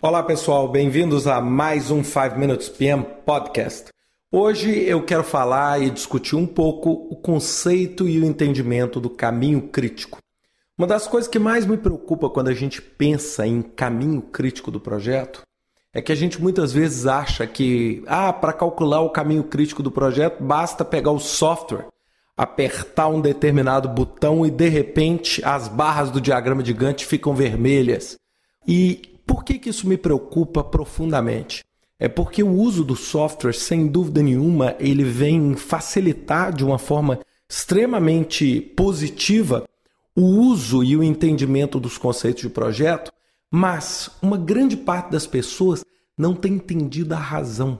[0.00, 3.88] Olá pessoal, bem-vindos a mais um 5 Minutes PM Podcast.
[4.30, 9.60] Hoje eu quero falar e discutir um pouco o conceito e o entendimento do caminho
[9.60, 10.18] crítico.
[10.78, 14.78] Uma das coisas que mais me preocupa quando a gente pensa em caminho crítico do
[14.78, 15.42] projeto
[15.92, 19.90] é que a gente muitas vezes acha que, ah, para calcular o caminho crítico do
[19.90, 21.88] projeto basta pegar o software,
[22.36, 28.16] apertar um determinado botão e de repente as barras do diagrama de Gantt ficam vermelhas.
[28.64, 31.62] E por que, que isso me preocupa profundamente?
[32.00, 37.20] É porque o uso do software, sem dúvida nenhuma, ele vem facilitar de uma forma
[37.46, 39.64] extremamente positiva
[40.16, 43.12] o uso e o entendimento dos conceitos de projeto,
[43.50, 45.84] mas uma grande parte das pessoas
[46.16, 47.78] não tem entendido a razão.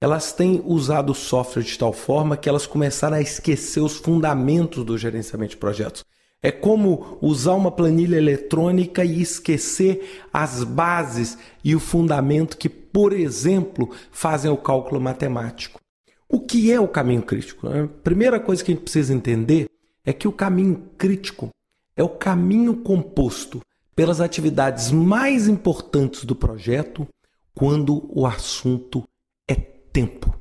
[0.00, 4.84] Elas têm usado o software de tal forma que elas começaram a esquecer os fundamentos
[4.84, 6.04] do gerenciamento de projetos.
[6.46, 13.12] É como usar uma planilha eletrônica e esquecer as bases e o fundamento que, por
[13.12, 15.80] exemplo, fazem o cálculo matemático.
[16.28, 17.66] O que é o caminho crítico?
[17.66, 19.66] A primeira coisa que a gente precisa entender
[20.04, 21.48] é que o caminho crítico
[21.96, 23.60] é o caminho composto
[23.96, 27.08] pelas atividades mais importantes do projeto
[27.56, 29.02] quando o assunto
[29.48, 30.32] é tempo.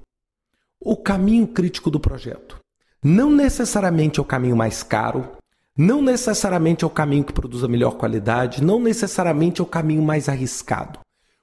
[0.80, 2.60] O caminho crítico do projeto
[3.04, 5.32] não necessariamente é o caminho mais caro,
[5.78, 10.02] não necessariamente é o caminho que produz a melhor qualidade, não necessariamente é o caminho
[10.02, 11.00] mais arriscado.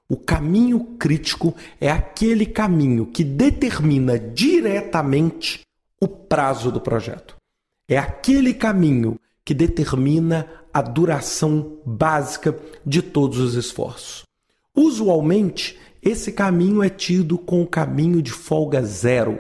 [0.08, 5.60] O caminho crítico é aquele caminho que determina diretamente
[6.00, 7.36] o prazo do projeto.
[7.88, 14.22] É aquele caminho que determina a duração básica de todos os esforços.
[14.74, 19.38] Usualmente, esse caminho é tido com o caminho de folga zero,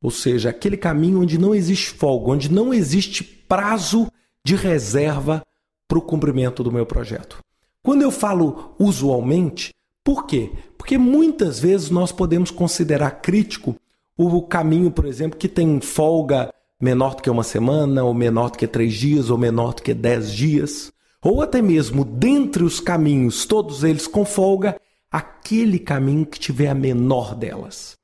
[0.00, 4.10] ou seja, aquele caminho onde não existe folga, onde não existe prazo
[4.48, 5.42] de reserva
[5.86, 7.38] para o cumprimento do meu projeto.
[7.82, 10.50] Quando eu falo usualmente, por quê?
[10.78, 13.76] Porque muitas vezes nós podemos considerar crítico
[14.16, 16.50] o caminho, por exemplo, que tem folga
[16.80, 19.92] menor do que uma semana, ou menor do que três dias, ou menor do que
[19.92, 20.90] dez dias,
[21.22, 24.80] ou até mesmo dentre os caminhos, todos eles com folga,
[25.10, 27.98] aquele caminho que tiver a menor delas.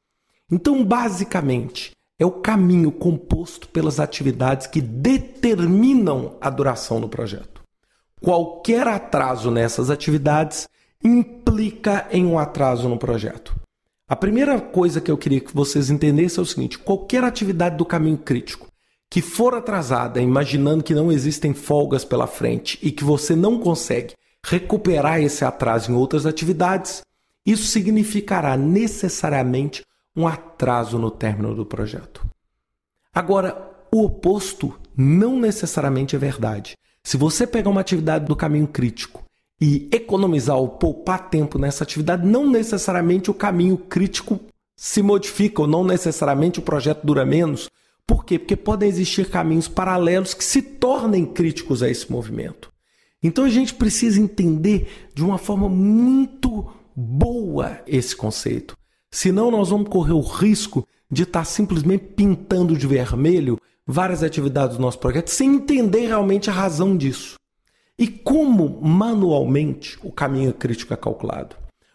[0.53, 7.62] Então, basicamente, é o caminho composto pelas atividades que determinam a duração do projeto.
[8.20, 10.69] Qualquer atraso nessas atividades
[11.02, 13.54] implica em um atraso no projeto.
[14.08, 17.84] A primeira coisa que eu queria que vocês entendessem é o seguinte: qualquer atividade do
[17.84, 18.69] caminho crítico
[19.10, 24.14] que for atrasada, imaginando que não existem folgas pela frente e que você não consegue
[24.44, 27.02] recuperar esse atraso em outras atividades,
[27.46, 29.84] isso significará necessariamente
[30.16, 32.25] um atraso no término do projeto.
[33.12, 36.76] Agora, o oposto não necessariamente é verdade.
[37.02, 39.25] Se você pegar uma atividade do caminho crítico
[39.60, 44.41] e economizar ou poupar tempo nessa atividade, não necessariamente o caminho crítico
[44.76, 47.70] se modifica ou não necessariamente o projeto dura menos.
[48.06, 48.38] Por quê?
[48.38, 52.72] Porque podem existir caminhos paralelos que se tornem críticos a esse movimento.
[53.22, 58.76] Então a gente precisa entender de uma forma muito boa esse conceito.
[59.14, 64.76] Senão, nós vamos correr o risco de estar tá simplesmente pintando de vermelho várias atividades
[64.76, 67.36] do nosso projeto sem entender realmente a razão disso.
[67.97, 71.54] E como manualmente o caminho crítico é calculado?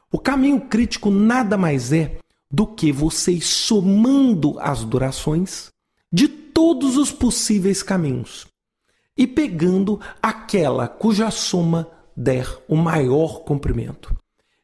[0.09, 2.19] O caminho crítico nada mais é
[2.50, 5.72] do que vocês somando as durações
[6.09, 8.47] de todos os possíveis caminhos
[9.18, 14.16] e pegando aquela cuja soma der o maior comprimento.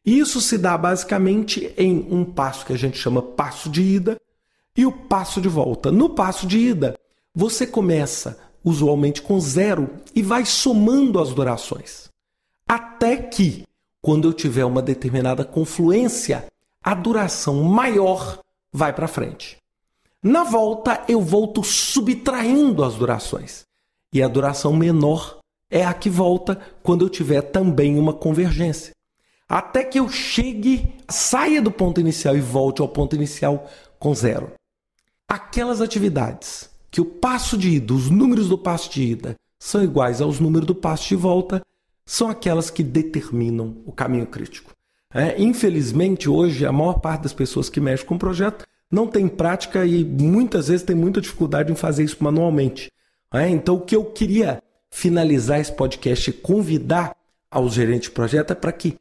[0.05, 4.21] Isso se dá basicamente em um passo que a gente chama passo de ida
[4.77, 5.91] e o passo de volta.
[5.91, 6.95] No passo de ida,
[7.33, 12.07] você começa usualmente com zero e vai somando as durações.
[12.67, 13.63] Até que,
[13.99, 16.45] quando eu tiver uma determinada confluência,
[16.83, 18.39] a duração maior
[18.71, 19.57] vai para frente.
[20.21, 23.63] Na volta, eu volto subtraindo as durações.
[24.13, 25.39] E a duração menor
[25.69, 28.95] é a que volta quando eu tiver também uma convergência
[29.47, 33.69] até que eu chegue, saia do ponto inicial e volte ao ponto inicial
[33.99, 34.51] com zero.
[35.27, 40.21] Aquelas atividades que o passo de ida, os números do passo de ida, são iguais
[40.21, 41.61] aos números do passo de volta,
[42.05, 44.71] são aquelas que determinam o caminho crítico.
[45.13, 49.27] É, infelizmente, hoje, a maior parte das pessoas que mexem com o projeto não tem
[49.27, 52.91] prática e muitas vezes tem muita dificuldade em fazer isso manualmente.
[53.33, 54.61] É, então, o que eu queria
[54.91, 57.15] finalizar esse podcast e convidar
[57.49, 58.95] aos gerentes de projeto é para que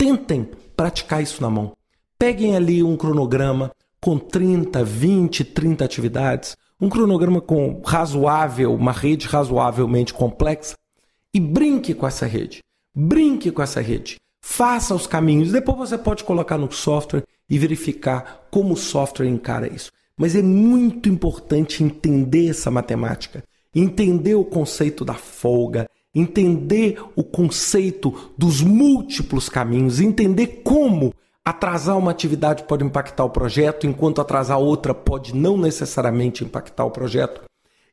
[0.00, 1.76] Tentem praticar isso na mão.
[2.18, 3.70] Peguem ali um cronograma
[4.00, 10.74] com 30, 20, 30 atividades, um cronograma com razoável, uma rede razoavelmente complexa
[11.34, 12.60] e brinque com essa rede.
[12.96, 14.16] Brinque com essa rede.
[14.42, 15.52] Faça os caminhos.
[15.52, 19.92] Depois você pode colocar no software e verificar como o software encara isso.
[20.16, 23.44] Mas é muito importante entender essa matemática,
[23.74, 31.14] entender o conceito da folga, entender o conceito dos múltiplos caminhos, entender como
[31.44, 36.90] atrasar uma atividade pode impactar o projeto, enquanto atrasar outra pode não necessariamente impactar o
[36.90, 37.42] projeto.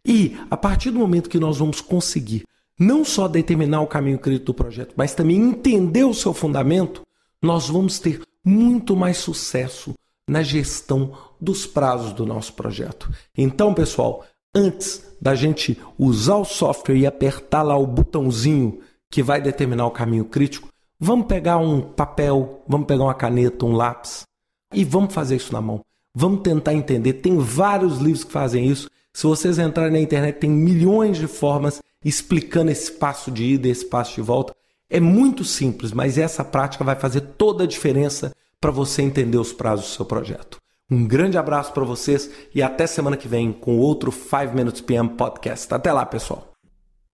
[0.05, 2.43] E a partir do momento que nós vamos conseguir
[2.79, 7.01] não só determinar o caminho crítico do projeto, mas também entender o seu fundamento,
[7.41, 9.93] nós vamos ter muito mais sucesso
[10.29, 13.09] na gestão dos prazos do nosso projeto.
[13.35, 18.79] Então, pessoal, antes da gente usar o software e apertar lá o botãozinho
[19.09, 23.73] que vai determinar o caminho crítico, vamos pegar um papel, vamos pegar uma caneta, um
[23.73, 24.25] lápis
[24.73, 25.81] e vamos fazer isso na mão.
[26.13, 27.13] Vamos tentar entender.
[27.13, 28.89] Tem vários livros que fazem isso.
[29.13, 33.71] Se vocês entrarem na internet, tem milhões de formas explicando esse passo de ida e
[33.71, 34.55] esse passo de volta.
[34.89, 39.53] É muito simples, mas essa prática vai fazer toda a diferença para você entender os
[39.53, 40.59] prazos do seu projeto.
[40.89, 45.09] Um grande abraço para vocês e até semana que vem com outro 5 Minutes PM
[45.09, 45.73] Podcast.
[45.73, 46.46] Até lá, pessoal.